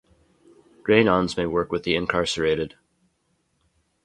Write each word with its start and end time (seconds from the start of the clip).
Grey 0.81 1.03
Nuns 1.03 1.37
may 1.37 1.45
work 1.45 1.71
with 1.71 1.83
the 1.83 1.95
incarcerated. 1.95 2.73